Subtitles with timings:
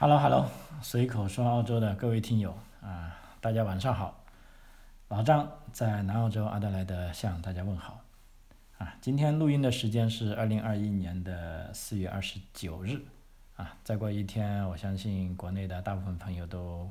[0.00, 0.48] Hello，Hello，
[0.80, 4.22] 随口说澳洲的各位听友啊，大家晚上好。
[5.08, 8.00] 老张在南澳洲阿德莱德向大家问好。
[8.78, 13.04] 啊，今天录音的时间是二零二一年的四月二十九日。
[13.56, 16.88] 啊，再过一天，我相信国内的大部分朋友都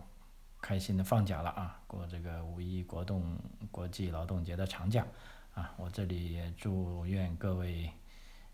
[0.59, 3.23] 开心的放假了啊，过这个五一国动
[3.71, 5.07] 国际劳动节的长假。
[5.53, 7.89] 啊，我这里也祝愿各位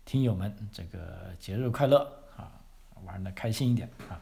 [0.04, 2.52] 听友们这个节日快乐啊，
[3.02, 4.14] 玩的开心一点啊。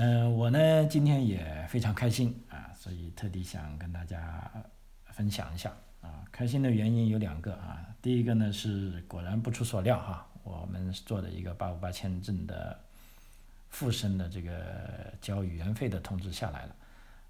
[0.00, 4.48] 嗯，我呢今天也非常开心啊，所以特地想跟大家
[5.06, 6.22] 分享一下啊。
[6.30, 12.78] 开心的原因有两个啊，第一个呢是果然不出所料哈，我们做的一个八五八签证的
[13.70, 16.76] 附身的这个交语言费的通知下来了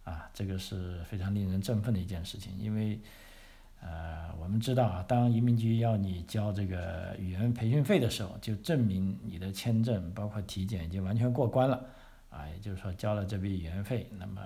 [0.04, 3.00] 啊，这个是非常令人振奋的一件事情，因为
[3.80, 11.82] 呃我们知道啊，当移民局要你交这个语言培训费的时候，就证明你的签证包括体检已经完全过关了。
[12.30, 14.42] 啊，也就是说交了这笔语言费，那么，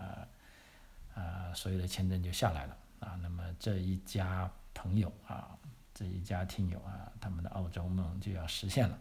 [1.14, 3.19] 啊，所有的签证就下来了啊。
[3.20, 5.48] 那么这一家朋友啊，
[5.92, 8.98] 这一家听友啊，他们的澳洲梦就要实现了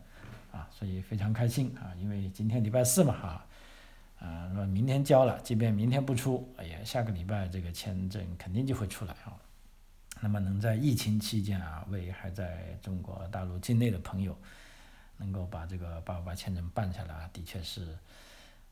[0.52, 1.94] 啊，所以非常开心啊。
[1.96, 3.46] 因为今天礼拜四嘛哈，
[4.20, 9.38] 啊，那么明天交了，即便明天不出，哎呀，下个礼拜这个签证肯定就会出来啊。
[10.22, 14.36] 那么能在疫情期间啊，为还在中国大陆境内的朋友
[15.18, 17.96] 能够把这个八八八签证办下来，的确是。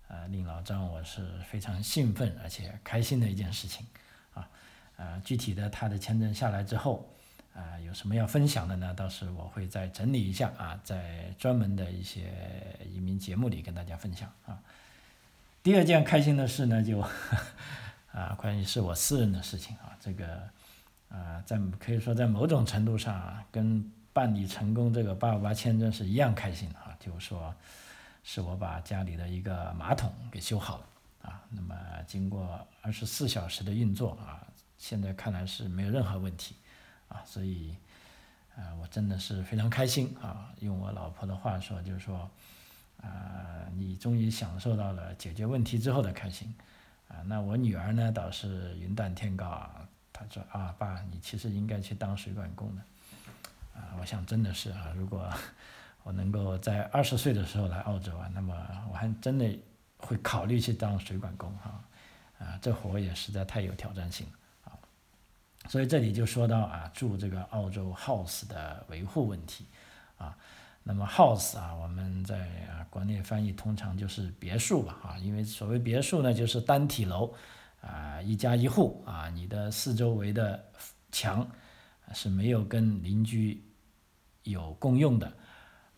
[0.09, 3.85] 呃，令老张我是非常兴奋而且开心的一件事情，
[4.33, 4.49] 啊，
[4.97, 7.07] 呃，具体的他的签证下来之后，
[7.53, 8.91] 啊，有什么要分享的呢？
[8.95, 12.33] 到时我会再整理一下啊，在专门的一些
[12.91, 14.57] 移民节目里跟大家分享啊。
[15.61, 16.99] 第二件开心的事呢，就
[18.11, 20.41] 啊，关于是我私人的事情啊，这个
[21.09, 27.53] 啊，在可以说在某种程度上啊，跟办理成功这个八五八签证是一样开心啊，就是说。
[28.23, 30.85] 是我把家里的一个马桶给修好了
[31.23, 31.75] 啊，那么
[32.05, 34.45] 经过二十四小时的运作啊，
[34.77, 36.55] 现在看来是没有任何问题
[37.07, 37.75] 啊，所以
[38.55, 40.53] 啊，我真的是非常开心啊。
[40.59, 42.29] 用我老婆的话说，就是说
[43.01, 46.53] 啊，你终于享受到了解决问题之后的开心
[47.07, 47.23] 啊。
[47.25, 52.81] 那我女儿呢，倒是云淡天高啊，她说啊，爸，你其实应该去当水管工的
[53.73, 53.95] 啊。
[53.99, 55.27] 我想真的是啊，如果。
[56.03, 58.55] 我能够在二十岁的时候来澳洲啊，那么
[58.89, 59.47] 我还真的
[59.97, 61.83] 会考虑去当水管工哈，
[62.39, 64.79] 啊，这活也实在太有挑战性了啊，
[65.67, 69.65] 所以这里就说到啊，住这个澳洲 house 的维护问题
[70.17, 70.35] 啊，
[70.83, 72.37] 那么 house 啊，我们在
[72.71, 77.33] 啊国内翻译通常就是别墅吧啊，因为所谓别墅呢，就是单体楼
[77.81, 80.65] 啊，一家一户啊，你的四周围的
[81.11, 81.47] 墙
[82.13, 83.63] 是没有跟邻居
[84.43, 85.31] 有共用的。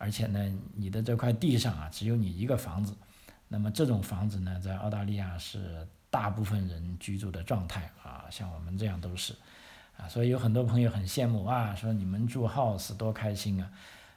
[0.02, 2.92] 而且呢，你的这块地上啊，只有你一个房子，
[3.46, 9.32] 那么这种房子呢，在澳大利亚是大部分人居住的状态啊，像我们这样都是，
[9.96, 13.70] 啊，所以有很多朋友很羡慕啊，说你们住 house 多开心啊，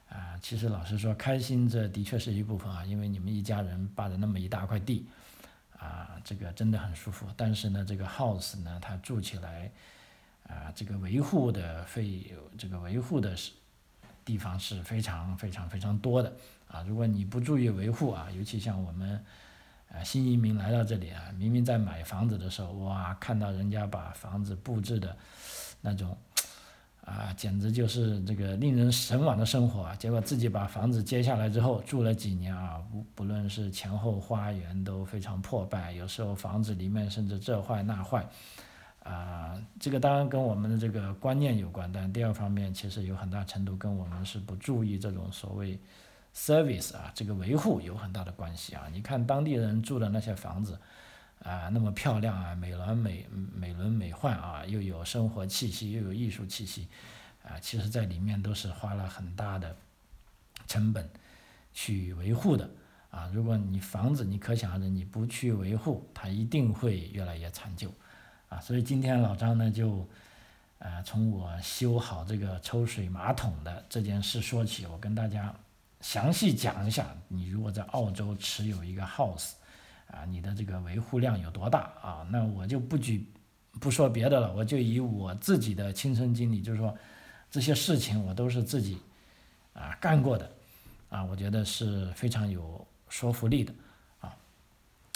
[0.08, 5.06] 啊，其实老实说，开心这的确是一部分啊，因为你们一家人霸着那么一大块地，
[5.78, 7.28] 啊，这个真的很舒服。
[7.36, 9.70] 但是呢，这个 house 呢，它住起来，
[10.48, 13.52] 啊，这个维护的费，这个维护的是。
[14.26, 16.30] 地方是非常非常非常多的
[16.66, 16.84] 啊！
[16.86, 19.24] 如果你不注意维护啊，尤其像我们，
[19.88, 25.16] 呃，新移民来到这里啊，明明在买房子的时候，哇，看到人家把房子布置的，
[25.80, 26.18] 那种，
[27.04, 29.94] 啊，简直就是这个令人神往的生活啊！
[29.94, 38.28] 结果自己把房子接下来之后，住了几年啊，不不论是前后花园都非常破败，有时候房子里面甚至这坏那坏。
[39.06, 45.78] 啊，这个当然跟我们的这个观念有关，但第二方面其实有很大程度跟我们是不注意这种所谓
[46.34, 48.88] service 啊，这个维护有很大的关系啊。
[48.92, 50.76] 你看当地人住的那些房子，
[51.38, 53.24] 啊，那么漂亮啊，美轮美
[53.54, 56.88] 美轮美奂啊，又有生活气息，又有艺术气息，
[57.44, 59.76] 啊，其实在里面都是花了很大的
[60.66, 61.08] 成本
[61.72, 62.68] 去维护的
[63.10, 63.30] 啊。
[63.32, 67.88] 如果你房子你可想而知，你不去维护，它一定会越来越残旧。
[68.48, 70.06] 啊，所以今天老张呢就，
[70.78, 75.52] 呃，从我修好这个抽水马桶的这件事说起，我跟大家
[76.00, 79.54] 详细讲一下，你如果在澳洲持有一个 house，
[80.08, 82.26] 啊，你的这个维护量有多大啊？
[82.30, 83.26] 那我就不举
[83.80, 86.96] 不说别的了，我就以我自己的亲身经历，就是说
[87.50, 88.98] 这些事情我都是自己
[89.72, 90.48] 啊干过的，
[91.08, 93.74] 啊，我觉得是非常有说服力的。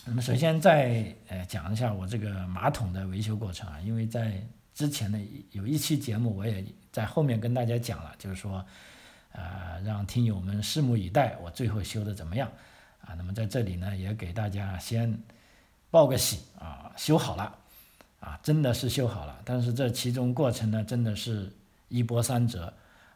[0.06, 4.42] 那么首先再呃讲一下我这个马桶的维修过程啊，因为在
[4.74, 5.18] 之前的
[5.52, 8.64] 有一期节目我也在后面跟大家讲了，就是说，
[9.32, 12.50] 呃让听友们拭目以待，我最后修的怎么样
[13.02, 15.16] 啊，那么在这里呢，也给大家先
[15.90, 17.54] 报个喜啊，修好了，
[18.20, 19.40] 啊，真的是修好了。
[19.44, 21.52] 但是这其中过程呢，真的是
[21.88, 22.72] 一波三折，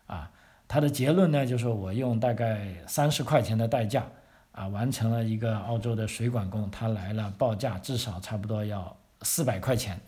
[0.07, 0.31] 啊，
[0.69, 4.07] 他的结论呢，就是我用大概三十块钱的代价，
[4.55, 10.01] 啊，完成了一个澳洲的水管工，他来了报价至少差不多要四百块钱，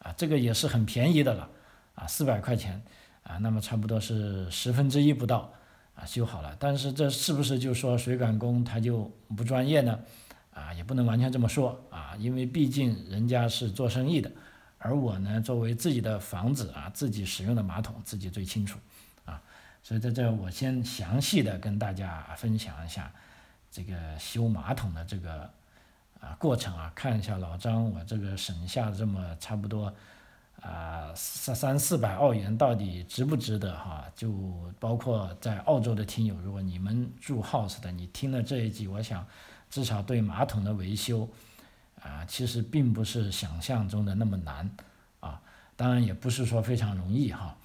[0.00, 1.48] 啊，这个也是很便宜的了，
[1.94, 2.82] 啊，四百块钱，
[3.22, 5.50] 啊，那么差不多是十分之一不到。
[5.96, 9.96] 啊，修好了，但是这是不是就说水管工他就不专业呢？
[10.52, 14.28] 啊，也不能完全这么说啊，因为毕竟人家是做生意的，
[14.78, 18.76] 而我呢，作为自己的房子啊，自己使用的马桶自己最清楚，
[19.24, 19.40] 啊，
[19.84, 23.12] 所以在这我先详细的跟大家分享一下
[23.74, 25.50] 这个修马桶的这个
[26.20, 29.92] 啊过程啊，看一下老张我这个省下这么差不多。
[30.62, 34.06] 啊，三三四百澳元到底值不值得哈？
[34.14, 34.32] 就
[34.78, 39.26] 包括在澳洲的听友，如果你们住 house 的，你听了这一集，我想
[39.68, 41.28] 至少对马桶的维修
[42.00, 44.70] 啊，其实并不是想象中的那么难
[45.18, 45.42] 啊。
[45.76, 47.58] 当然也不是说非常容易哈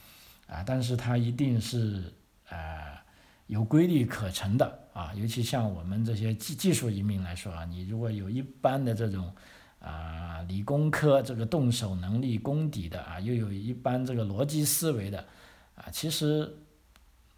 [0.48, 2.12] 啊，但是它一定是
[2.50, 2.98] 呃
[3.46, 5.14] 有规律可乘的啊。
[5.16, 9.34] 尤其像我们这些技技术移民来说啊，你如果有一般的这种。
[9.82, 15.26] 啊，理工科这个动手能力功底的啊，又有一般这个逻辑思维的，
[15.76, 16.54] 啊，其实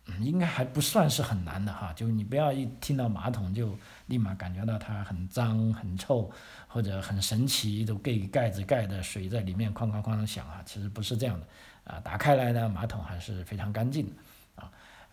[0.07, 1.93] 嗯应该还不算是很难的哈。
[1.93, 3.77] 就你不要一听到马桶就
[4.07, 6.31] 立马感觉到它很脏很臭，
[6.67, 11.45] 或者很神奇，都盖盖子盖的水在里面哐哐哐响啊，其实不是这样的
[11.83, 11.99] 啊。
[11.99, 14.13] 打开来呢，马桶还是非常干净的，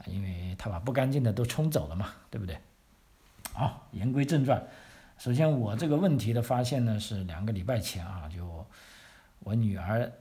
[0.06, 2.58] 因为他把不干净的都冲走了嘛，对不对？
[3.52, 4.62] 好，言归正传。
[5.18, 8.64] 首先，我这个问题的发现呢，是两个礼拜前啊，就
[9.40, 10.12] 我女儿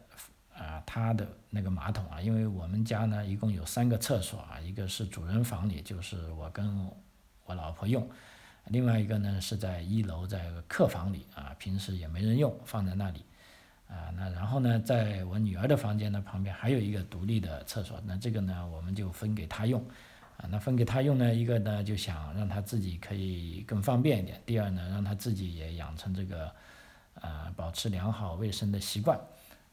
[0.56, 6.90] 啊，她的那个马桶啊，因为我们家呢一共有三个厕所啊，一个是主人房里，就是我跟
[7.46, 8.10] 我老婆用，
[8.66, 13.24] 另外一个呢是在一楼在客房里啊，平时也没人用，放在那里
[13.88, 19.81] 啊，那然后呢，在我女儿的房间的旁边还有一个独立的厕所，那这个呢我们就分给她用。
[20.38, 26.51] 啊，那分给她用呢，一个呢就想让她自己可以更方便一点，第二呢让她自己也养成这个，
[27.16, 29.18] 呃，保持良好卫生的习惯，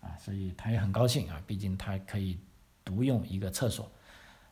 [0.01, 2.39] 啊，所以他也很高兴啊，毕竟他可以
[2.83, 3.91] 独用一个厕所。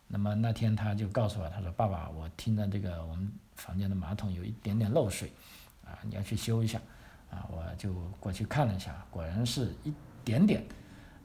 [0.06, 5.32] 那么那天他就告诉我，他说：“爸爸，我听到这个我们房间的马桶有一点点漏水，
[5.82, 6.78] 啊，你要去修一下。”
[7.32, 7.90] 啊，我就
[8.20, 9.92] 过去看了一下，果然是一
[10.22, 10.62] 点点，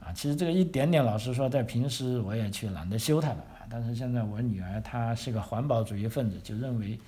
[0.00, 3.44] 啊，其实这个一点点，老实说，在平时我也去懒得修它了。
[3.70, 6.98] 但是现在我女儿她是个环保主义分子，就认为，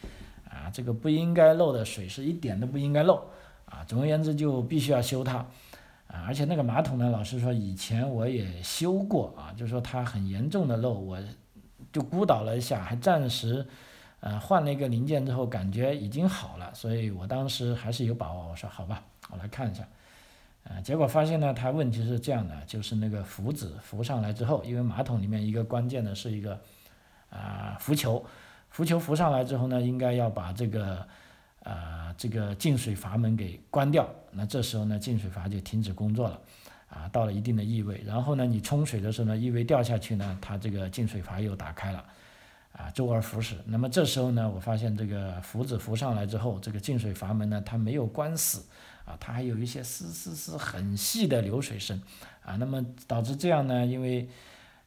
[0.47, 3.25] 啊，这个不应该漏的水是一点都不应该漏，
[3.65, 5.39] 啊，总而言之就必须要修它，
[6.07, 11.19] 啊，而且那个马桶呢，老实说以前我也修过啊，就说它很严重的漏，我
[11.91, 13.67] 就孤倒了一下，还暂时，
[14.21, 19.87] 呃，换了一个零件之后感觉已经好了，所以我当时还是有把握，我说好吧，我来看一下。
[20.65, 26.61] 呃，结果发现呢，它问题是这样的，就是那个浮子浮上来之后，因为马桶里面一个关键的是一个
[27.31, 28.23] 啊浮球，
[28.69, 31.07] 浮球浮上来之后呢，应该要把这个
[31.63, 36.39] 啊这个进水阀门给关掉，那这时候呢进水阀就停止工作了，
[36.91, 42.05] 啊到了一定的异味，然后呢你冲水的时候呢异味掉下去呢，它这个进水阀又打开了，
[42.81, 48.65] 啊周而复始，那么这时候呢我发现这个浮子浮上来之后，这个进水阀门呢它没有关死。
[49.07, 52.01] 啊，它还有一些丝丝丝很细的流水声，
[52.45, 53.85] 啊，那么导致这样呢？
[53.85, 54.29] 因为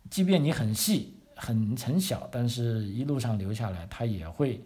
[0.09, 4.61] 即便你很细很很小，但是一路上流下来，它也会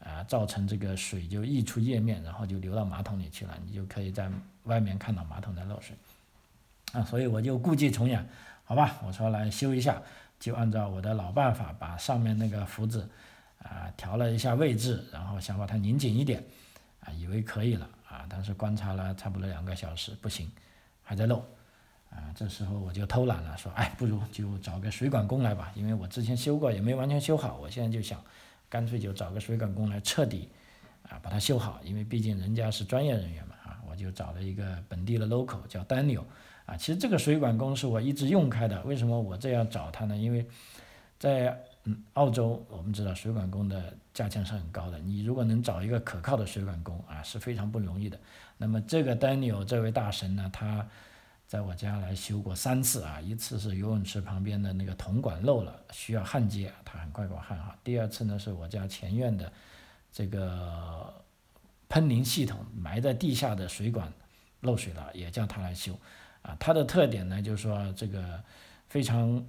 [0.00, 4.28] 啊造成这个水就溢出液面，然后就流到马桶里去了，你就可以在
[4.64, 5.94] 外面看到马桶在漏水，
[6.92, 8.26] 啊，所以我就故伎重演，
[8.64, 10.02] 好吧，我说来修一下，
[10.38, 13.08] 就按照我的老办法，把上面那个浮子
[13.62, 16.44] 啊调了一下位置，然后想把它拧紧一点，
[17.00, 17.88] 啊，以为可以了。
[18.08, 20.50] 啊，但是观察了差不多两个小时，不行，
[21.02, 21.44] 还在漏，
[22.08, 28.22] 啊，这时候我就偷懒了，说，哎，不如就找个水管工来吧，因为我之前修过也没完全修好，我现在就想，
[28.70, 30.48] 干脆就找个水管工来彻底，
[31.02, 36.22] 啊，把它修好，因为毕竟人家是专业人员嘛，啊，我就找了一个本地的 local 叫 Daniel，
[36.66, 40.16] 啊，其实这个水管工是我一直用开的，为什么我这样找他呢？
[40.16, 40.46] 因为
[41.18, 48.18] 在嗯，澳洲我们知道水管工的价钱是很高的，你如果能找一个可靠的水管工啊，是非常不容易的。
[48.58, 50.84] 那么这个 Daniel 这位大神呢，他
[51.46, 57.72] 在我家来修过三次啊，一次是游泳池旁边的那个铜管漏了，需要焊接，他很快给我焊好。
[57.84, 59.52] 第二次呢，是我家前院的
[60.10, 61.14] 这个
[61.88, 64.12] 喷淋系统埋在地下的水管
[64.62, 65.96] 漏水了，也叫他来修。
[66.46, 68.40] 啊，他的特点呢，就是说这个
[68.88, 69.44] 非常。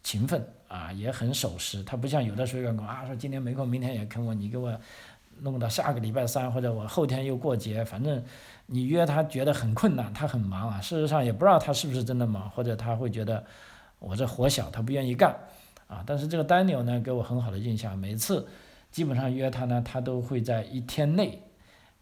[0.00, 1.82] 勤奋啊，也很守时。
[1.82, 4.32] 他不像有的水管工啊，说今天没空，明天也坑我。
[4.32, 4.78] 你给我
[5.40, 8.22] 弄到下个礼拜三，或者我后天又过节，反正
[8.66, 10.80] 你约他觉得很困难，他很忙啊。
[10.80, 13.44] 事实上也不知道他是不是真的忙，或者他会觉得
[13.98, 15.36] 我这活小，他不愿意干
[15.88, 16.02] 啊。
[16.06, 18.46] 但是这个 Daniel 呢，给我很好的印象，每次
[18.90, 21.42] 基本上约他呢，他都会在一天内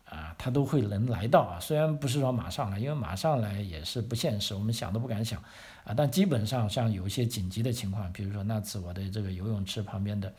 [0.07, 1.61] 啊，他都会能来到啊。
[1.61, 5.43] 虽然不是说马上来，因为马上来也是不现实，我们想都不敢想
[5.85, 5.93] 啊。
[5.95, 10.33] 但基本上像有一些紧急的情况，比如说那次我的这个游泳池旁边的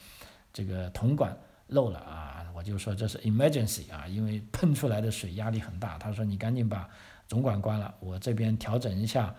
[0.51, 1.37] 这个铜管。
[1.69, 2.45] 漏了啊！
[2.55, 5.97] 我就说这是 emergency 啊，因为喷出来的水压力很大。
[5.97, 6.89] 他说你赶紧把
[7.27, 9.35] 总管关了，我这边调整一下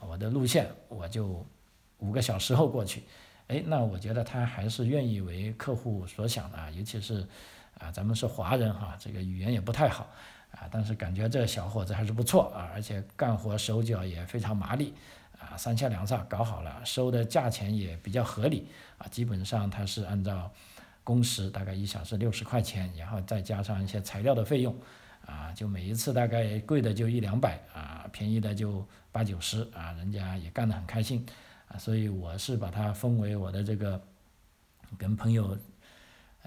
[0.00, 1.46] 我的路线，我就
[1.98, 3.04] 五个小时后过去。
[3.46, 7.24] 哎，那我觉得他还是愿意为客户所想的啊，尤其是
[7.78, 10.08] 啊，咱们是华人哈，这个语言也不太好
[10.52, 14.94] 啊，但是感觉这小伙子还是不错啊，而且干活手脚也非常麻利
[15.38, 18.68] 啊，三下两下搞好了，收的价钱也比较合理
[18.98, 20.50] 啊，基本上他是按照。
[21.04, 24.76] 工时大概一小时六十块钱，然后再加上一些材料的费用，
[25.24, 31.24] 啊，就每一次大概贵的就一两百啊，便宜的就八九十啊，人家也干得很开心
[31.68, 33.98] 啊，所以我是把它分为我的这个，
[34.98, 35.56] 跟朋友，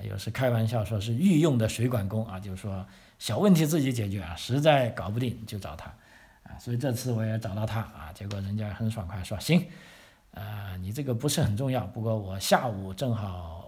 [0.03, 2.85] 有时开玩笑说是御用的水管工啊，就是说
[3.19, 5.85] 小问题自己解决啊，实在搞不定就找他
[6.43, 9.65] 啊，所以这次我也找到他啊，结果人家很爽快说行，
[10.33, 13.59] 啊，你这个不是很重要，不过我下午正好。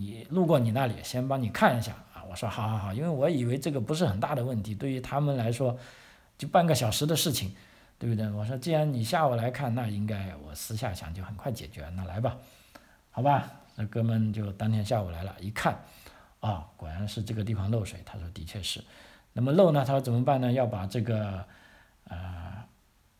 [0.00, 2.22] 你路过你那里，先帮你看一下啊！
[2.30, 5.76] 我说好好好，因为我以为这个不是很大的问题，对于他们来说，
[6.38, 7.52] 就半个小时的事情，
[7.98, 8.30] 对不对？
[8.30, 12.36] 我说既然你下午来看，那应该我私下想就很快解决，那来吧，
[13.10, 13.50] 好吧？
[13.80, 15.78] 那哥们就当天下午来了，一看，
[16.40, 18.02] 啊，果然是这个地方漏水。
[18.04, 18.82] 他说的确是，
[19.32, 19.84] 那么漏呢？
[19.84, 20.50] 他说怎么办呢？
[20.50, 21.44] 要把这个，
[22.08, 22.64] 呃，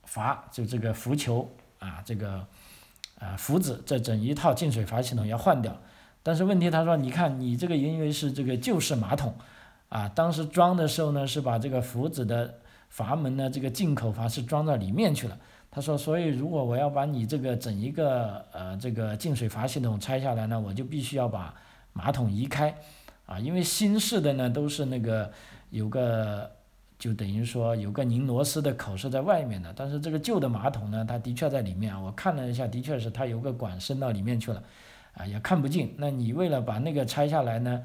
[0.02, 1.48] 阀就这个浮球
[1.78, 2.44] 啊，这个，
[3.20, 5.80] 呃，浮子这整一套进水阀系统要换掉。
[6.24, 9.36] 但是问题，他说，你看你这个因为是这个旧式马桶，
[9.90, 15.38] 啊，当时装的时候呢，是把这个浮子的阀门呢，这个进口阀是装到里面去了。
[15.70, 21.54] 他说，所以如果我要把你这个整一个呃这个进水阀系统拆下来呢，我就必须要把
[21.92, 22.74] 马桶移开，
[23.26, 25.30] 啊，因为新式的呢都是那个
[25.70, 26.50] 有个
[26.98, 34.62] 就等于说有个拧螺丝的口是在外面的，但是这个旧的马桶呢，它的确在里面啊，我看了一下，的确是它有个管伸到里面去了。
[35.14, 35.92] 啊，也看不进。
[35.98, 37.82] 那你为了把那个拆下来呢，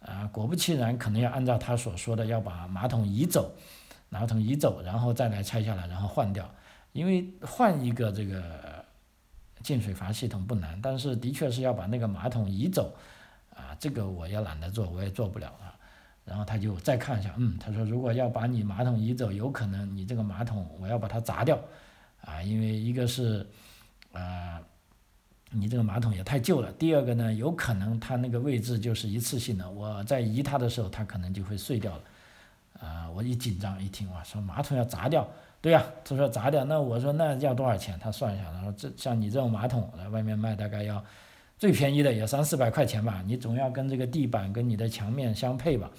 [0.00, 3.52] 啊，果不其然，可能要按照他所说的，要把马桶移走，
[4.08, 6.50] 马桶移走，然后再来拆下来，然后换掉。
[6.92, 8.84] 因为换一个这个
[9.62, 12.94] 进水阀系统不难，但是的确是要把那个马桶移走，
[13.54, 15.74] 啊，这个我也懒得做，我也做不了啊。
[16.24, 21.58] 然后他就再看一下，嗯，他说如果要把你马桶移走，有可能你这个马桶我要把它砸掉，
[22.22, 23.46] 啊，因为一个是，
[24.12, 24.60] 啊。
[25.52, 26.70] 你这个马桶也太旧了。
[26.74, 32.02] 第二个呢，有可能它那个位置就是一次性的，我在移它的时候，它可能就会碎掉了。
[32.78, 35.28] 啊，我一紧张一听，哇，说马桶要砸掉，
[35.60, 37.98] 对呀，他说砸掉，那我说那要多少钱？
[37.98, 41.04] 他算一下，他说这像你这种马桶在外面卖大概要
[41.58, 45.90] 最便宜的也三四百块钱吧，你总要跟这个地板跟你的墙面相配吧，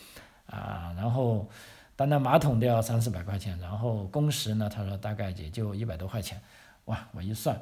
[0.48, 1.48] 啊，然后
[1.96, 6.41] 单单马桶都要三四百块钱，然后工时呢，他说大概也就一百多块钱，
[6.86, 7.56] 哇，我一算。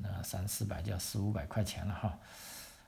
[0.00, 2.16] 那三四百就要四五百块钱了哈，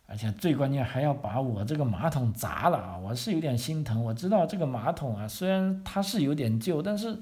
[0.07, 2.97] 而且最关键还要把我这个马桶砸了啊！
[2.99, 4.05] 我是有点心疼。
[4.05, 7.19] 我知道这个马桶啊，虽然它是有点旧，但是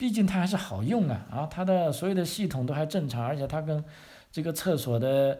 [0.00, 1.46] 毕竟它还是好用啊啊！
[1.50, 3.84] 它的所有的系统都还正常，而且它跟
[4.32, 5.38] 这个厕所的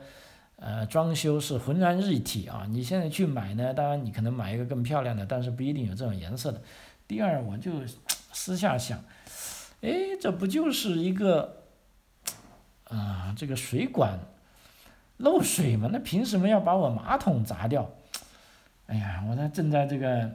[0.56, 2.66] 呃装修是浑然一体啊！
[2.68, 6.60] 你现在去买呢，当然你可能买一个更漂亮的，但是不一定有这种颜色的。
[7.08, 7.72] 第二，我就
[8.32, 9.02] 私下想，
[9.80, 9.90] 哎，
[10.20, 11.56] 这不就是一个。
[12.84, 14.18] 啊，这个水管
[15.18, 17.88] 漏水嘛，那凭什么要把我马桶砸掉？
[18.88, 20.28] 哎呀，我这正在这个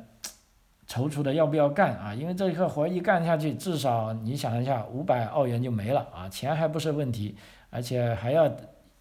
[0.88, 2.14] 踌躇的要不要干啊？
[2.14, 7.36] 因为这一个活一干下去，至少你想一下，五百澳元就没了啊，钱还不是问题，
[7.70, 8.50] 而且还要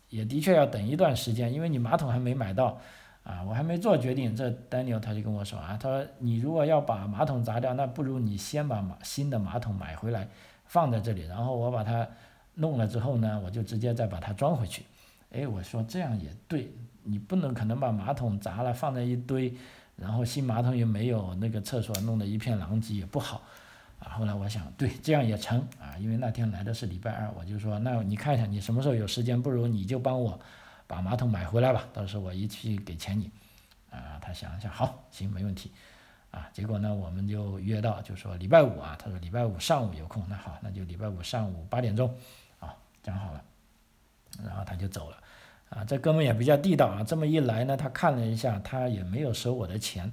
[0.09, 2.79] 也的确要等一段时间，因为你马桶还没买到
[3.23, 4.35] 啊，我还没做决定。
[4.35, 10.29] 这 Daniel 他就跟我说啊，他说你如果要把马桶砸掉，那不如你先把马新的马桶买回来
[10.64, 12.07] 放在这里，然后我把它。
[12.57, 14.85] 弄了之后呢，我就直接再把它装回去。
[15.33, 16.73] 哎，我说这样也对，
[17.03, 19.53] 你不能可能把马桶砸了放在一堆，
[19.96, 23.42] 然后新马桶又没有，那个厕所弄得一片狼藉也不好。
[24.00, 30.38] 啊，后来我想，对，这样也成啊，因为那天来的是礼拜二，我就说，那你看一下你什么时候有时间，不如你就帮我
[30.86, 33.30] 把马桶买回来吧，到时候我一起给钱你。
[33.90, 35.70] 啊，他想一想，好，行，没问题。
[36.32, 42.12] 啊，结果呢，我们就约到，就说礼拜五啊，他说礼拜五上午有空，那好，那就礼拜五上午八点钟。
[42.58, 43.44] 啊讲好了，
[44.42, 45.16] 然后他就走了，
[45.75, 47.02] 啊，这哥们也比较地道啊。
[47.02, 50.11] 这么一来呢，他看了一下，他也没有收我的钱，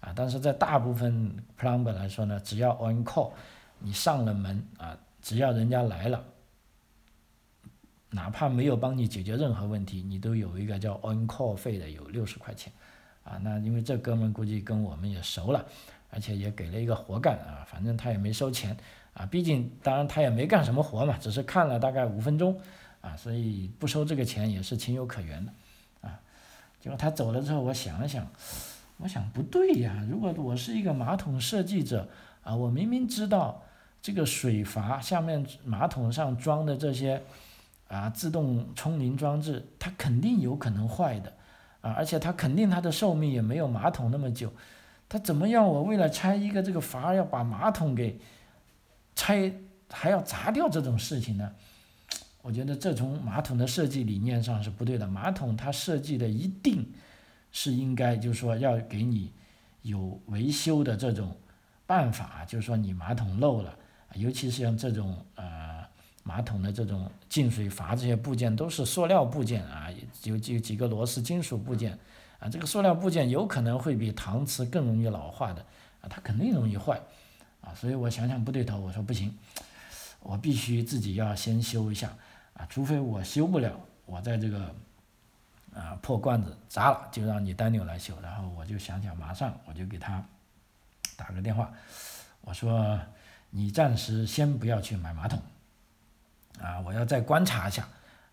[0.00, 3.30] 啊，但是在大部分 plumber 来说呢，只要 on call，
[3.78, 6.24] 你上了门啊，只要人家来了，
[8.10, 12.72] 哪怕没有帮你解决任何问题，你都有一个叫 on call 费的，有六十块钱，
[13.22, 15.64] 啊，那因为这哥们估计跟我们也熟了，
[16.10, 18.76] 而且也给了一个活干啊，反正他也没收钱
[19.12, 22.60] 啊，毕竟当然他也没干什么活嘛，只是看了大概五分钟
[23.04, 25.52] 啊，所以不收这个钱也是情有可原的
[26.00, 26.18] 啊。
[26.80, 28.26] 结果他走了之后，我想了想，
[28.96, 32.08] 我想不对呀，如果我是一个马桶设计者
[32.42, 33.62] 啊，我明明知道
[34.00, 37.22] 这个水阀下面马桶上装的这些。
[37.86, 41.32] 啊，自动冲淋装置它肯定有可能坏的，
[41.82, 44.50] 啊，而且它肯定它的寿命也没有马桶那么久，
[45.06, 45.64] 它怎么样？
[45.64, 48.18] 我为了拆一个这个阀，要把马桶给
[49.14, 49.52] 拆，
[49.92, 51.52] 还要砸掉这种事情呢？
[52.44, 55.06] 我觉得这从马桶的设计理念上是不对的。
[55.06, 56.86] 马桶它设计的一定
[57.50, 59.32] 是应该，就是说要给你
[59.80, 61.34] 有维修的这种
[61.86, 63.74] 办法，就是说你马桶漏了，
[64.16, 65.64] 尤其是像这种呃。
[66.26, 69.90] 马桶的这种进水阀这些部件都是塑料部件啊，
[70.22, 71.98] 有有几个螺丝金属部件
[72.38, 75.60] 啊，这个塑料部件有可能会比搪瓷更容易老化的
[76.00, 76.98] 啊，它肯定容易坏
[77.60, 79.36] 啊，所以我想想不对头，我说不行，
[80.20, 82.16] 我必须自己要先修一下
[82.54, 84.74] 啊，除非我修不了，我在这个
[85.74, 90.24] 啊破罐子砸了，就让你丹纽来修，然后我就想想，马上我就给他
[91.16, 91.72] 打个电话，
[92.40, 92.98] 我说
[93.50, 95.40] 你暂时先不要去买马桶。
[96.60, 97.84] 啊，我要再观察一下，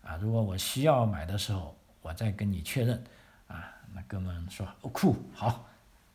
[0.04, 3.02] 啊，如果我需要买的时候，我再跟你确认，
[3.48, 5.66] 啊，那哥们说，哦酷，好，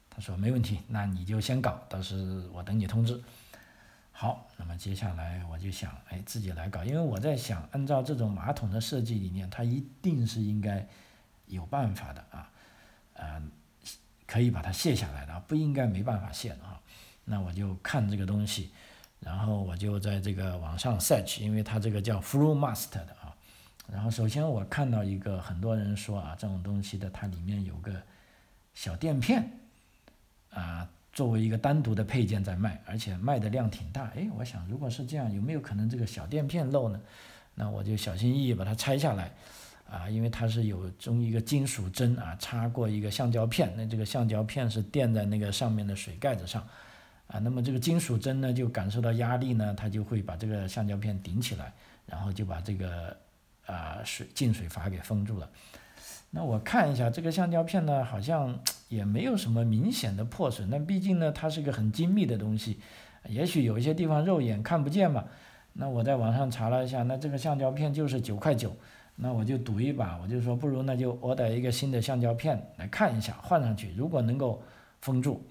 [0.09, 3.21] 他说没问题，那你就先搞，到时我等你通知。
[4.19, 10.83] 好，那么接下来我就想，哎，自己来搞，因为我在想，按照这种马桶的设计理念，它一定是应该
[11.45, 12.49] 有办法的啊，
[13.13, 13.51] 嗯，
[14.25, 16.81] 可以把它卸下来的，不应该没办法卸的啊。
[17.25, 18.71] 那我就看这个东西。
[19.19, 23.35] 然后我就在这个网上 search，因为它这个叫 FlowMaster 的啊。
[23.87, 28.01] 然后首先我看到一个很多人说啊，这种东西的它里面有个
[28.73, 29.59] 小垫片
[30.49, 34.03] 啊，作为一个单独的配件在卖，而且卖的量挺大。
[34.15, 37.01] 哎，我想如果是这样，有没有可能这个小垫片漏呢？
[37.55, 39.31] 那我就小心翼翼把它拆下来
[39.89, 46.63] 啊，因为它是有中一个金属针啊，插过一个橡胶片，那这个橡胶片是垫在那个上面的水盖子上。
[47.25, 51.73] 啊，那么这个金属针呢，就感受到压力呢，它就会把这个橡胶片顶起来，
[52.05, 53.17] 然后就把这个
[53.65, 55.49] 啊水进水阀给封住了。
[56.29, 58.59] 那我看一下这个橡胶片呢，好像
[58.89, 60.69] 也没有什么明显的破损。
[60.69, 62.79] 那毕竟呢，它是个很精密的东西，
[63.27, 65.23] 也许有一些地方肉眼看不见嘛。
[65.73, 68.75] 那我在网上查了一下，那这个橡胶片就是九块九，
[69.15, 74.61] 那我就赌一把，我就说不如那就我带一个新的橡胶片来看一下，换上去，如果能够
[75.01, 75.41] 封住，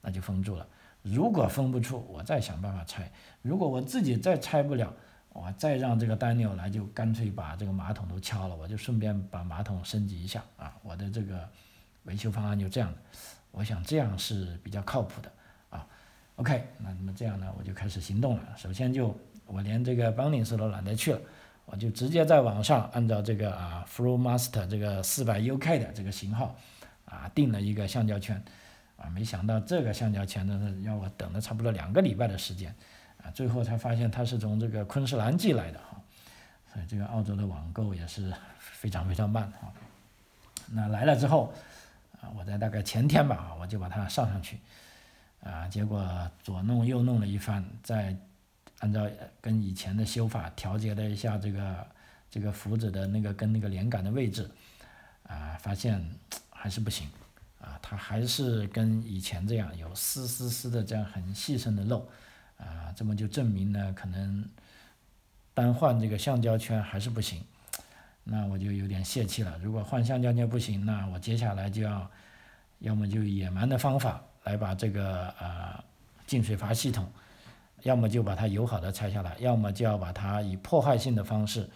[0.00, 0.66] 那就封住了。
[1.02, 3.10] 如果封不住，我再想办法拆。
[3.42, 4.94] 如果我自己再拆不了，
[5.32, 10.74] 我再让这个丹尼尔来，就干脆把这个马桶都敲了，我就顺便把马桶升级一下啊。
[10.82, 11.48] 我的这个
[12.04, 12.92] 维修方案就这样，
[13.50, 15.32] 我想这样是比较靠谱的
[15.70, 15.86] 啊。
[16.36, 18.42] OK，那那么这样呢，我就开始行动了。
[18.56, 19.16] 首先就
[19.46, 21.20] 我连这个 Bunnings 都懒得去了，
[21.66, 26.56] 我就直接在网上按照这个啊 FlowMaster 这个四百 UK 的这个型号
[27.04, 28.42] 啊定了一个橡胶圈。
[28.96, 32.74] 啊，没想到这个橡胶圈呢，要我等了差不多两个礼拜的时间，
[33.22, 36.00] 啊，最后才发现它是从这个昆士兰寄来的哈，
[36.72, 39.72] 所以这个澳洲的网购也是非常非常慢哈。
[40.72, 41.52] 那来了之后，
[42.20, 44.58] 啊，我在大概前天吧，我就把它上上去，
[45.42, 48.16] 啊，结果左弄右弄了一番，再
[48.78, 49.06] 按照
[49.40, 51.86] 跟以前的修法调节了一下这个
[52.30, 54.50] 这个扶子的那个跟那个连杆的位置，
[55.24, 56.04] 啊，发现
[56.50, 57.08] 还是不行。
[57.60, 62.08] 啊，它还是跟以前这样有丝丝丝的这样很细声的漏，
[62.60, 64.44] 啊，这么就证明呢，可能
[65.54, 67.42] 单换这个橡胶圈还是不行，
[68.22, 69.58] 那我就有点泄气了。
[69.62, 72.10] 如果换橡胶圈不行，那我接下来就要，
[72.80, 75.82] 要么就野蛮的方法来把这个呃
[76.26, 77.10] 进水阀系统，
[77.82, 81.68] 要么就把它友好的拆下来，要么就要把它以破坏性的方式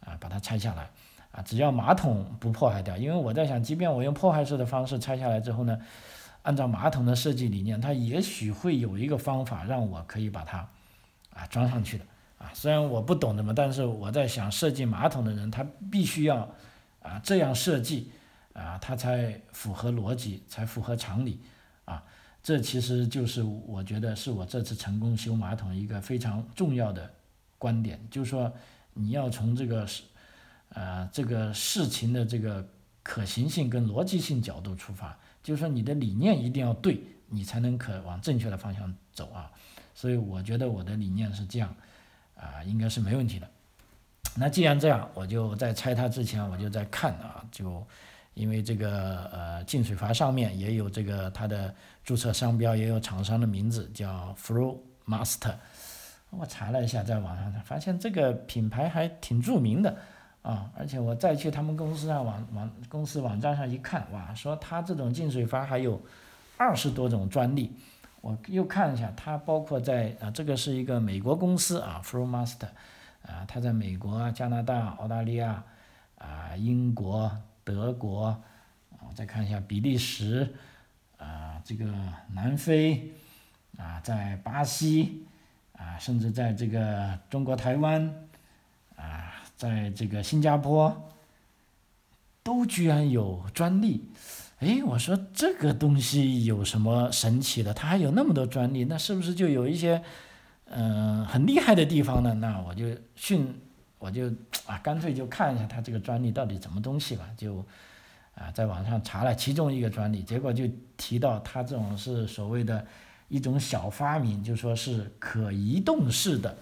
[0.00, 0.90] 啊把它拆下来。
[1.30, 5.80] 啊，只要马桶不破坏掉，因为我在想，即便我用破坏式的方式拆下来之后呢，
[6.42, 10.58] 按照马桶的设计理念，它也许会有一个方法让我可以把它
[11.32, 12.04] 啊装上去的
[12.38, 12.50] 啊。
[12.54, 16.48] 虽然我不懂的嘛，但是我在想，设计马桶的人他必须要
[17.00, 18.10] 啊这样设计
[18.52, 21.40] 啊，他才符合逻辑，才符合常理
[21.84, 22.02] 啊。
[22.42, 27.10] 这其实就是我觉得是我这次成功修马桶一个非常重要的
[27.58, 28.52] 观点，就是说
[28.94, 30.02] 你要从这个事。
[30.74, 32.66] 呃，这个事情的这个
[33.02, 39.50] 可行性跟逻辑性角度出发，就是说你的理念一定要对，你才能可往正确的方向走啊。
[39.94, 41.74] 所以我觉得我的理念是这样，
[42.36, 43.48] 啊，应该是没问题的。
[44.34, 47.86] 那既然这样，我就在拆它之前，我就在看啊，就
[48.34, 55.54] 因为这个呃净水阀上面也有这个它的注册商标，也有厂商的名字叫 Flow Master。
[56.30, 59.94] 我查了一下，在网上发现这个品牌还挺著名的
[60.42, 66.00] 啊，而且我再去他们公司上网网公司网站上一看，哇，说他这种净水阀还有
[66.56, 67.76] 二十多种专利。
[68.20, 72.68] 我又看一下，它包括在啊，这个是一个美国公司啊，Flow Master。
[73.22, 75.62] 啊，它在美国、加拿大、澳大利亚、
[76.18, 77.30] 啊英国、
[77.62, 78.26] 德国，
[78.90, 80.54] 啊再看一下比利时，
[81.18, 81.86] 啊这个
[82.32, 83.12] 南非，
[83.78, 85.24] 啊在巴西，
[85.76, 88.12] 啊甚至在这个中国台湾，
[88.96, 89.31] 啊
[89.62, 91.08] 在这个新加坡，
[92.42, 94.08] 都居然有专利，
[94.58, 97.72] 哎，我说这个东西有什么神奇的？
[97.72, 100.02] 它还有那么多专利，那是不是就有一些？
[100.66, 103.54] 嗯，很厉害的地方呢，那我就训，
[104.00, 104.26] 我就
[104.66, 107.64] 啊，干脆就看一下他这个专利到底什么东西吧，就
[108.34, 110.64] 啊，在网上查了其中一个专利，结果就
[110.96, 112.84] 提到他这种是所谓的
[113.28, 116.58] 一种小发明，就说是可移动式的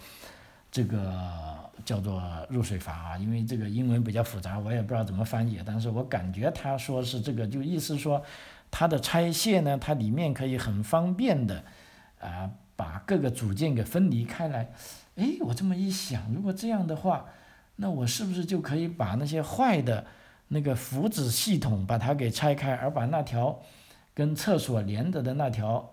[0.70, 8.22] 这个叫做入水阀啊，因为这个英文比较复杂，我也不知道怎么翻译，但是我感觉他说是这个，就意思说
[8.70, 11.64] 它的拆卸呢，它里面可以很方便的
[12.20, 12.50] 啊。
[12.76, 14.72] 把各个组件给分离开来，
[15.16, 17.26] 哎，我这么一想，如果这样的话，
[17.76, 20.06] 那我是不是就可以把那些坏的
[20.48, 23.60] 那个浮子系统把它给拆开，而把那条
[24.14, 25.90] 跟厕所连着的那条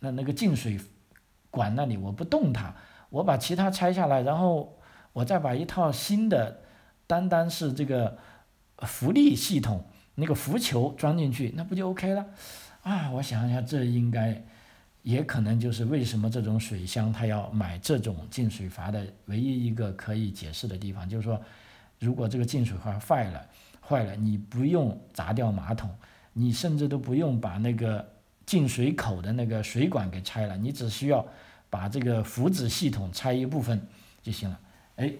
[0.00, 0.76] 那那个进水
[1.52, 2.74] 管那里我不动它，
[3.08, 4.76] 我把其他拆下来，然后
[5.12, 6.60] 我再把一套新的
[7.06, 8.18] 单单是这个
[8.78, 12.26] 浮力系统那个浮球装进去，那不就 OK 了？
[12.82, 14.44] 啊，我想一下，这应该。
[15.02, 21.42] 也可能就是为什么这种水箱它要买这种进水阀的唯一一个可以解释的地方，就是说，
[21.98, 23.44] 如果这个进水阀坏了，
[23.80, 25.90] 坏了，你不用砸掉马桶，
[26.32, 28.08] 你甚至都不用把那个
[28.46, 31.26] 进水口的那个水管给拆了，你只需要
[31.68, 33.84] 把这个浮子系统拆一部分
[34.22, 34.60] 就行了。
[35.02, 35.12] 哎，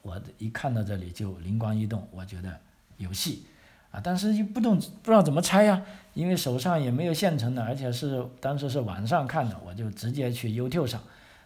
[0.00, 2.58] 我一看到这里就灵光一动，我觉得
[2.96, 3.44] 有戏。
[3.90, 5.82] 啊，但是又不懂不知道怎么拆呀，
[6.14, 10.98] 因为手上也没有现成的，而且是当时是网上看的，我就直接去 YouTube 上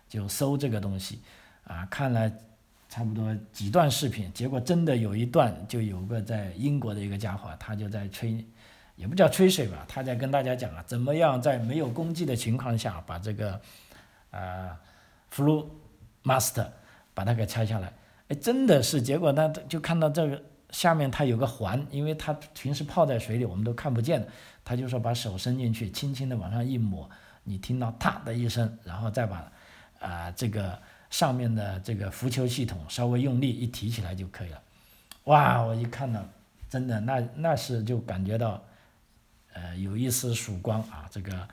[0.08, 1.18] 就搜这个东西，
[1.64, 2.30] 啊，看了
[2.88, 8.44] 差不多几段视频，结果真的有一段就有个在英国的一个家伙，他就在吹，
[8.94, 13.60] 也不叫吹水吧，他在跟大家讲啊，怎么样在没有攻击的情况下把这个
[14.30, 14.78] 啊
[15.34, 15.66] ，Flu
[16.22, 16.68] Master
[17.16, 17.92] 把它给拆下来，
[18.28, 20.40] 哎，真的是，结果他就看到这个。
[20.70, 24.26] 下面它有个环，因为它平时泡在水里，我们都看不见的。
[24.64, 27.08] 他就说把手伸进去，轻轻的往上一抹，
[27.44, 29.50] 你听到“嗒”的一声，然后再把
[30.00, 30.76] 啊这个
[31.08, 34.60] 上面的这个浮球系统稍微用力一提起来就可以了。
[35.24, 36.20] 哇，我一看到，
[36.68, 38.60] 真的那那是就感觉到，
[39.54, 41.48] 呃，有一丝曙光啊，这个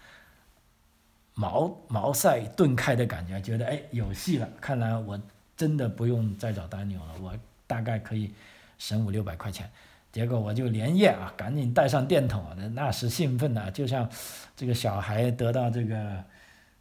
[1.35, 4.49] 茅茅塞顿开的感觉，觉得哎有戏了。
[4.59, 5.21] 看来我
[5.63, 7.33] 真的不用再找丹尼了，我
[7.65, 8.33] 大概可以。
[8.79, 9.69] 省五六百块钱，
[10.11, 14.09] 结果我就连夜啊，赶紧带上电筒，那那是兴奋的，就像
[14.57, 16.21] 这个小孩得到这个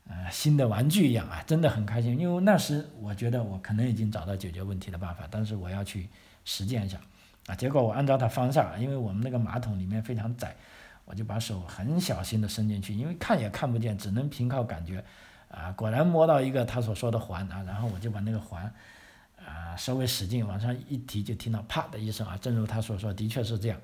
[0.08, 2.18] 呃新的玩具一样啊，真的很开心。
[2.18, 6.08] 因为那时我觉得我可能已经找到解决问题的办法，但是我要去
[6.44, 6.98] 实践一下
[7.46, 7.54] 啊。
[7.54, 10.56] 结果我按照他方向，因为我们那个马桶里面非常窄，
[11.04, 15.04] 我就把手很小心的伸进去，因为看也看不见，只能凭靠感觉
[15.52, 15.70] 啊。
[15.76, 18.72] 果然摸到一个他所说的环啊，然后我就把那个环。
[19.44, 23.78] 啊，稍微使劲往上一提，就听到啪的一声啊，正如他所说，的确是这样。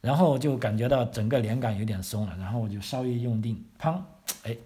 [0.00, 4.00] 然后就感觉到整个连杆有点松了，然后我就稍微用力，砰，
[4.42, 4.56] 哎，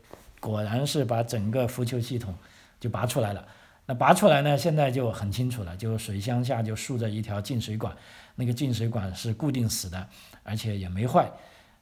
[0.40, 2.34] 果然是把整个浮球系统
[2.80, 3.46] 就拔出来了。
[3.84, 7.94] 那拔出来呢，现在就很清楚了，就水箱下就竖着一条进水管，
[8.36, 10.08] 那个进水管是固定死的，
[10.42, 11.30] 而且也没坏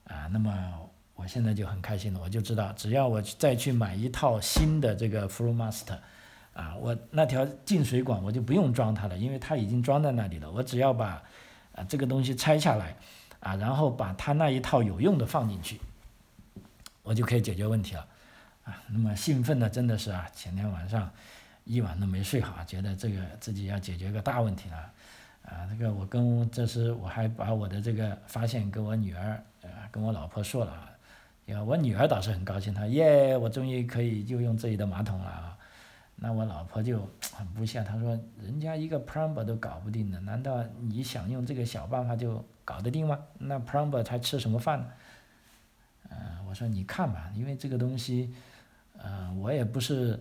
[0.09, 0.27] 啊。
[0.33, 0.53] 那么
[1.19, 5.99] 我现在就很开心了，我就知道，只要我再去买一套新的这个 Flow Master。
[6.55, 10.51] 啊，我那条进水管我就不用装它了，因为它已经装在那里了。
[10.51, 11.23] 我只要把
[11.73, 12.97] 啊这个东西拆下来，
[13.39, 15.81] 啊，然后把它那一套有用的放进去，
[17.05, 18.05] 我就可以解决问题了。
[18.65, 21.09] 啊，那么兴奋的真的是啊，前天晚上
[21.65, 24.77] 一晚都没睡好，觉得这个自己要解决个大问题了。
[25.43, 30.91] 啊，这个我跟这是我还把我的这个发现跟我女儿啊跟我老婆说了，啊，
[31.65, 35.59] 我女儿倒是很高兴，她耶，我终于可以就用自己的马桶了啊。
[36.17, 43.19] 那我老婆就很不屑，她说：“人家一个 plumber 都搞不定的，难道你想用这个小办法就搞得定吗？
[43.39, 44.87] 那 plumber 他吃什么饭呢？”
[46.11, 46.17] 嗯，
[46.49, 48.35] 我说你看吧，因为这个东西，
[48.97, 50.19] 呃，我也不是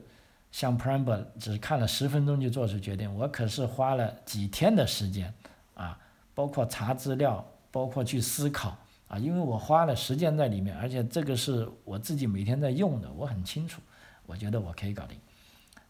[0.51, 5.33] 像 Prime 只看了十分钟就做出决定，我可是花了几天的时间
[5.75, 5.97] 啊，
[6.35, 13.81] 包括查资料，包括去思考啊，因为我花了时间在里面，而且这个是我自己每天在用的，我很清楚，
[14.25, 15.17] 我觉得我可以搞定。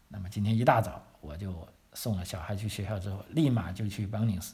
[0.08, 1.52] 那么今天一大早我就
[1.92, 4.50] 送了小孩去学校之后，立马就去 Bunnings，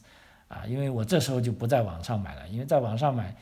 [0.49, 3.37] 啊，因为我这时候就不在网上买了，因为在网上买，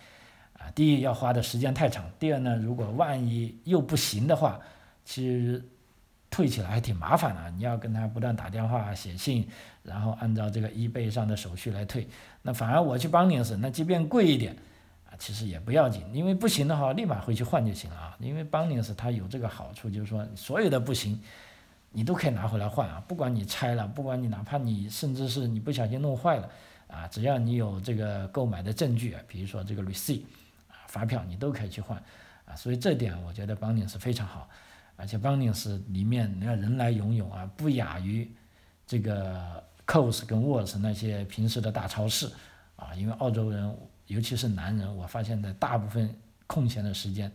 [0.58, 4.60] 啊，第一要花的时间太长，第二呢，如果万一又不行的话，
[5.04, 5.64] 其实
[6.30, 9.46] 退起来还挺麻烦的，你要跟他不断打电话、写信，
[9.82, 12.08] 然后按照这个 eBay 上的手续来退。
[12.42, 14.56] 那反而我去 Bunnings，那即便贵一点，
[15.22, 21.20] 其实也不要紧，因为不行的话立马回去换就行了啊，因为 bonus 它有这个好处，就是说所有的不行。
[21.94, 26.50] 你都可以拿回来换啊，不管你拆了，不管你哪怕你甚至是你不小心弄坏了，
[26.88, 30.22] 啊，只要你有这个购买的证据啊，比如说这个 receipt
[30.68, 32.02] 啊发票，你都可以去换，
[32.46, 34.48] 啊，所以这点我觉得邦宁是非常好，
[34.96, 38.26] 而且邦宁是里面你看人来涌涌啊，不亚于
[38.86, 42.26] 这个 Coles 跟 w o l s 那些平时的大超市，
[42.76, 43.70] 啊，因为澳洲人
[44.12, 46.14] 尤其是男人，我发现的大部分
[46.46, 47.32] 空闲的时间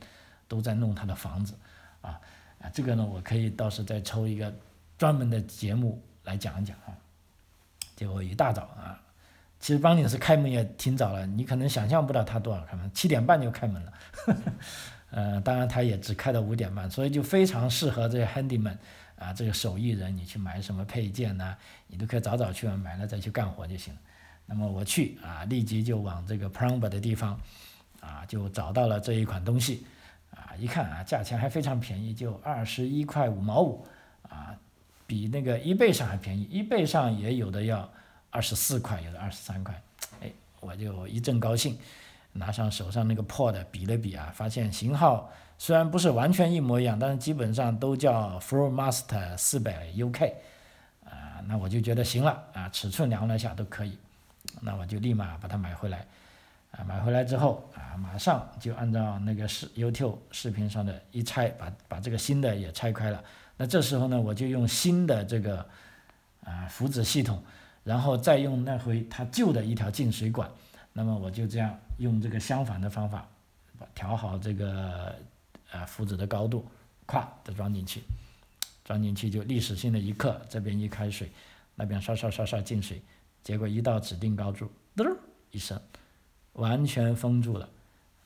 [0.47, 1.53] 都在弄他的房子，
[2.01, 2.19] 啊。
[2.59, 4.51] 啊，这个呢，我可以到时再抽一个
[4.97, 6.89] 专门的节目来讲一讲啊。
[7.95, 8.99] 结果一大早啊，
[9.59, 13.93] 其实邦尼是开门也挺早了，你可能想象不到他多少开门，七点半就开门了。
[15.11, 18.75] 呃，当然他也只开到五点半，所以就非常适合这些 handyman
[19.17, 23.99] 啊，这个手艺人，你去买什么配件呐，你都可以早早去买了再去干活就行了。
[24.47, 27.39] 那么我去啊，立即就往这个 Plumber 的地方
[27.99, 29.85] 啊，就找到了这一款东西。
[30.31, 33.87] 啊，一看啊，价钱还非常便宜，就二十一块五毛五，
[34.29, 34.55] 啊，
[35.07, 37.89] 比那个一倍上还便宜，一倍上也有的要
[38.29, 39.81] 二十四块，有的二十三块，
[40.21, 41.75] 哎，我就一阵高兴，
[42.33, 50.33] 拿上手上那个破的比了比啊，发现型号虽然不是完全一模一样，但是基本上都叫 Flowmaster 四百 UK，
[51.05, 53.97] 啊，那我就觉得行了啊，尺寸量了一下都可以，
[54.61, 56.05] 那我就立马把它买回来。
[56.71, 63.23] 啊，买回来之后啊，马上就按照那个视 YouTube 视频上的一拆，把把这个新的也拆开了。
[63.55, 65.65] 那这时候呢，我就用新的这个
[66.43, 67.41] 啊浮子系统，
[67.85, 70.47] 然后再用那回它旧的一条进水管。
[70.91, 73.25] 那么我就这样用这个相反的方法，
[73.95, 75.15] 调好这个
[75.71, 76.67] 啊浮子的高度，
[77.07, 78.03] 咵的装进去，
[78.83, 81.31] 装进去就历史性的一刻，这边一开水，
[81.75, 83.01] 那边刷刷刷刷进水，
[83.43, 85.17] 结果一到指定高度，嘚
[85.51, 85.79] 一声。
[86.53, 87.69] 完全封住了，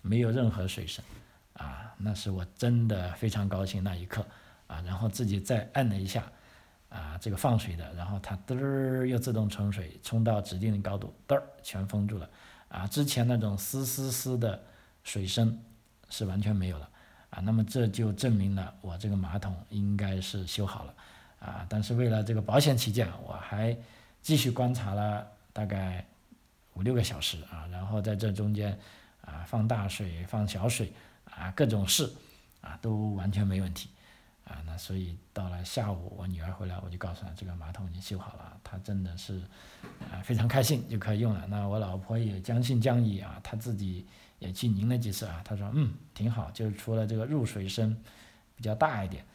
[0.01, 1.03] 没有任何水声，
[1.51, 4.25] 啊，那是我真的非常高兴那一刻，
[4.67, 6.31] 啊，然后自己再按了一下，
[6.87, 12.29] 啊，这个放水的，然后它嘚儿又自动冲水，冲到指定的高度，嘚儿全封住了，
[12.69, 14.63] 啊，之前那种嘶嘶嘶的
[15.03, 15.59] 水声
[16.09, 16.89] 是完全没有了，
[17.31, 20.95] 啊，那么这就证明了我这个马桶应该是修好了，
[21.39, 23.77] 啊，但是为了这个保险起见，我还
[24.21, 26.05] 继续观察了大概。
[26.73, 28.75] 五六个小时啊，然后在这中间
[29.25, 30.91] 啊放大水放小水
[31.25, 32.09] 啊各种试
[32.61, 33.89] 啊都完全没问题
[34.45, 39.41] 啊那所以到了下午我女儿回来我就告诉她这个马桶已经修好了，她真的是
[40.09, 41.45] 啊非常开心就可以用了。
[41.47, 44.07] 那我老婆也将信将疑啊，她自己
[44.39, 47.95] 也去拧了几次啊，她说嗯挺好，就是除了这个入水声
[48.55, 49.25] 比较大一点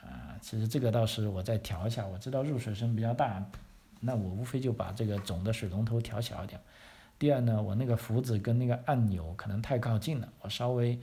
[0.00, 3.44] 啊，其实这个倒是我再调一下，我知道入水声比较大，
[4.04, 6.60] 那我无非就把这个总的水龙头调小一点。
[7.18, 10.98] 第二呢，我那个扶子跟那个按钮可能太靠近了，我稍微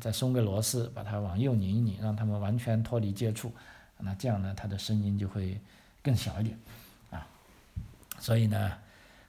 [0.00, 3.52] 再松个螺丝，把它往右拧一拧，让它们完全脱离接触，
[3.98, 5.58] 那这样呢，它的声音就会
[6.02, 6.58] 更小一点，
[7.10, 7.26] 啊，
[8.18, 8.72] 所以呢，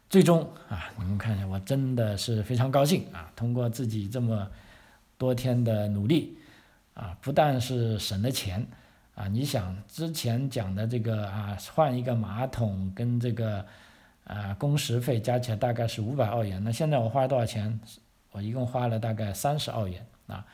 [0.10, 4.52] 最终啊，你们看一下，我真的是非常高兴啊，通过自己这么
[5.18, 6.38] 多天的努力，
[6.94, 8.68] 啊，不但是省了钱，
[9.16, 13.66] 啊，你想之前讲的这个啊，换一个马桶跟这个。
[14.24, 16.64] 啊，工时费加起来大概是五百澳元。
[16.64, 17.78] 那现在我花了多少钱？
[18.32, 20.46] 我一共花了大概三十澳元啊，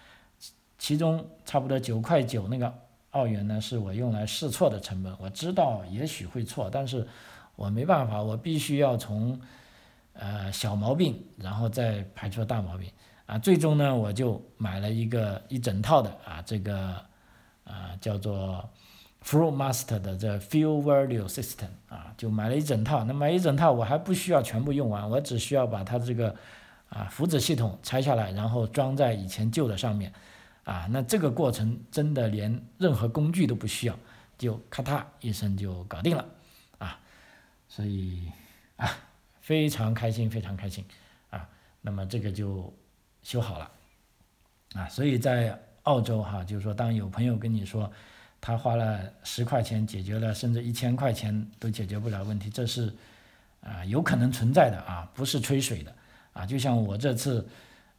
[0.79, 2.73] 其中差不多九块九那个
[3.11, 5.13] 澳元呢，是我用来试错的成本。
[5.19, 7.05] 我知道也许会错，但是
[7.55, 9.39] 我没办法，我必须要从
[10.13, 12.89] 呃小毛病，然后再排除大毛病
[13.27, 13.37] 啊。
[13.37, 16.95] 最终呢，我就买了一个一整套的啊，这个
[17.67, 18.67] 啊叫做。
[19.25, 23.03] Flowmaster 的这 Fuel Value System 啊，就买了一整套。
[23.03, 26.33] 那买一整套，我还不需要全部用完，我只需要把它这个
[26.87, 30.13] 啊浮子系统拆下来，然后装在以前旧的上面
[30.63, 30.87] 啊。
[30.91, 33.99] 那这个过程真的连任何工具都不需要，
[34.37, 36.23] 就咔嗒一声就搞定了
[36.77, 36.97] 啊。
[37.67, 38.31] 所以
[38.77, 38.89] 啊，
[39.41, 40.85] 非常开心，非常开心
[41.31, 41.49] 啊。
[41.81, 42.73] 那么这个就
[43.23, 43.69] 修好了
[44.73, 47.89] 啊，所以在澳洲哈，就是说当有朋友跟你说
[48.41, 52.93] 他花了十块钱解决了甚至一千块钱都解决不了问题，这是
[53.61, 55.95] 啊有可能存在的啊，不是吹水的
[56.33, 56.45] 啊。
[56.45, 57.47] 就像我这次，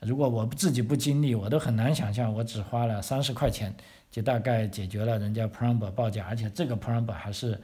[0.01, 3.75] 如果我自己不经历，我都很难想象我只花了三十块钱
[4.11, 7.59] 就大概解决了人家 plumber 报价，而且这个 plumber 还是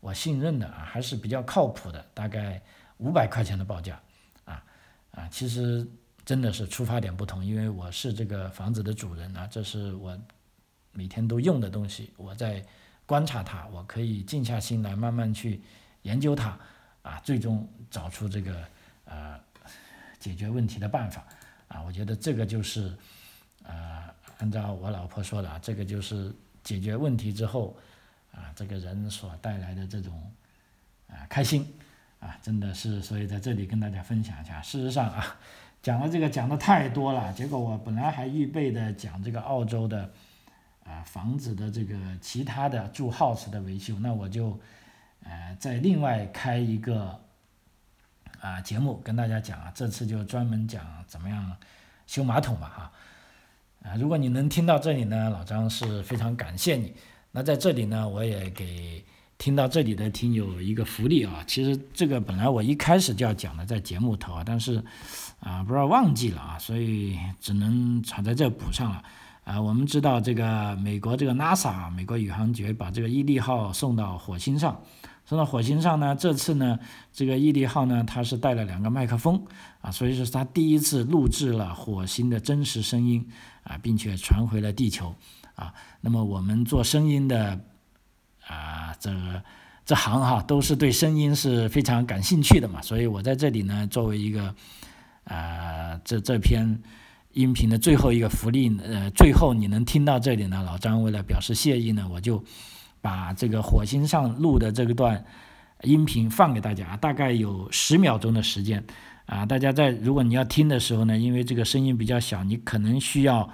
[0.00, 2.60] 我信任的啊，还是比较靠谱的，大概
[2.98, 3.98] 五百块钱的报价
[4.44, 4.62] 啊。
[5.12, 5.86] 啊，其实
[6.30, 10.16] 真的是出发点不同，因为我是这个房子的主人啊，这是我
[10.92, 12.64] 每天都用的东西，我在
[13.04, 15.60] 观察它，我可以静下心来慢慢去
[16.02, 16.56] 研究它，
[17.02, 18.64] 啊，最终找出这个
[19.06, 19.40] 呃
[20.20, 21.26] 解决问题的办法，
[21.66, 22.96] 啊，我觉得这个就是
[23.64, 24.04] 呃
[24.38, 27.76] 按照我老婆说的啊，这个就是解决问题之后
[28.30, 30.32] 啊，这个人所带来的这种
[31.08, 31.66] 啊开心。
[32.20, 34.60] 啊，真的是，所以在这里跟大家分享一下。
[34.60, 35.40] 事实上啊，
[35.82, 40.10] 讲了这个讲的太多了，结果我本来还预备的讲这个澳洲的
[40.84, 44.60] 啊房子的这个其他的住 house 的维修，那我就
[45.24, 47.20] 呃再另外开一个
[48.40, 51.56] 啊节目跟大家讲啊，这次就专门讲怎么样
[52.06, 53.90] 修马桶吧哈。
[53.90, 56.94] 啊，如果你能听到这里呢，老张是非常感谢你。
[57.32, 59.04] 那在这里呢，我也给。
[59.40, 64.84] 听到这里的听友一个福利啊，其实这个本来我一开始就要讲的，在节目头啊，但是
[65.38, 69.02] 啊不知道忘记了啊，所以只能藏在这补上了
[69.44, 69.58] 啊。
[69.58, 74.78] 我们知道这个美国这个 NASA 美国宇航局把这个毅力号送到火星上，
[75.24, 76.78] 送到火星上呢，这次呢
[77.10, 79.42] 这个毅力号呢它是带了两个麦克风
[79.80, 83.26] 啊，所以说它第一次录制了火星的真实声音
[83.62, 85.14] 啊，并且传回了地球
[85.54, 85.72] 啊。
[86.02, 87.58] 那么我们做声音的。
[88.50, 89.10] 啊，这
[89.84, 94.52] 这行哈都是对声音是非常感兴趣的嘛，所以我在这里呢，作为一个
[95.22, 96.80] 啊，这这篇
[97.32, 102.42] 音频的最后一个福利，呃，最后你能听到这里呢，老张为了表示谢意呢，我就
[103.00, 105.24] 把这个火星上录的这个段
[105.82, 108.84] 音频放给大家，大概有十秒钟的时间
[109.26, 113.48] 啊，大家在如果你要听的时候呢，因为这个声音比较小，你可能需要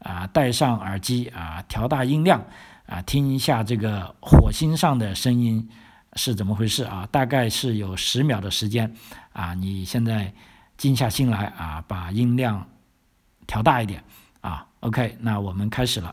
[0.00, 2.44] 啊戴上耳机啊，调大音量。
[2.90, 5.66] 啊，听一下这个火星上的声音
[6.16, 7.08] 是怎么回事啊？
[7.12, 8.92] 大概是有十秒的时间
[9.32, 10.34] 啊，你现在
[10.76, 12.68] 静下心来啊，把音量
[13.46, 14.02] 调大一点
[14.40, 14.66] 啊。
[14.80, 16.12] OK，那我们开始了。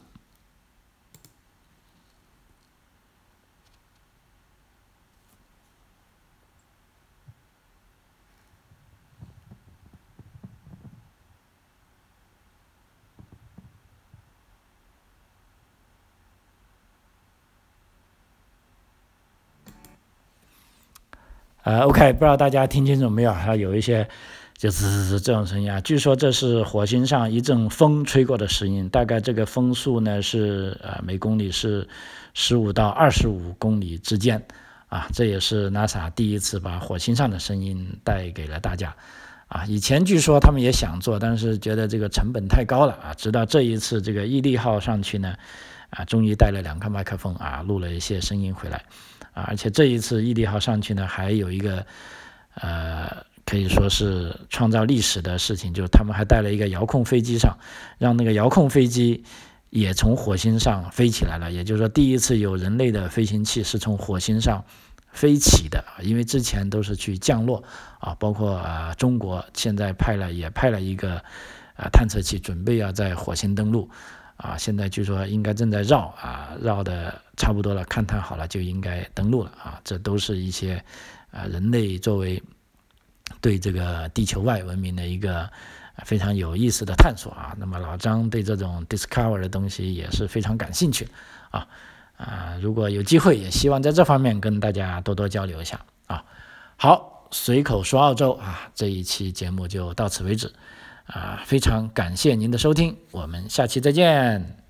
[21.68, 23.34] 呃，OK，不知道大家听清楚没有？
[23.34, 24.08] 还有一些
[24.56, 25.82] 就是这种声音啊。
[25.82, 31.86] 据说这是火星上一阵风吹过的声音，大概这个风速呢是呃每公里是
[32.34, 34.42] 十五到二十五公里之间
[34.88, 35.10] 啊。
[35.12, 38.96] 这也是 NASA 第一次把火星上的声音带给了大家
[39.50, 39.66] 啊。
[39.66, 43.14] 以前据说他们也想做，但是觉得这个成本太高了啊。
[43.14, 45.36] 直到这一次这个毅力号上去呢，
[45.90, 48.86] 啊，终于带了两个麦克风啊，录了一些声音回来。
[49.38, 51.86] 啊，而且这一次毅力号上去呢，还有一个，
[52.56, 57.56] 呃，可以说是创造历史的事情，就是他们还带了一个遥控飞机上，
[58.00, 59.24] 让那个遥控飞机
[59.70, 61.52] 也从火星上飞起来了。
[61.52, 64.66] 也就是说，第一次有人类的飞行器是从火星上
[65.12, 67.64] 飞起的，因为之前都是去降落
[68.00, 71.18] 啊，包括啊中国现在派了也派了一个
[71.76, 73.88] 啊探测器，准备要在火星登陆。
[74.38, 79.82] 啊，现在据说应该正在绕啊，绕的差不多了，勘探好了就应该登陆了啊。
[79.84, 80.84] 这都是一些
[81.32, 82.42] 啊人类作为
[83.42, 85.50] 对这个地球外文明的一个
[86.06, 87.56] 非常有意思的探索啊。
[87.58, 91.08] 那么老张对这种 discover 的东西也是非常感兴趣
[91.50, 91.68] 啊
[92.16, 96.24] 啊，如果有机会，也希望在这方面跟大家多多交流一下啊。
[96.76, 100.54] 好，随口说澳洲啊，这一期节目就到此为止。
[101.08, 104.67] 啊，非常感谢您的收听，我们下期再见。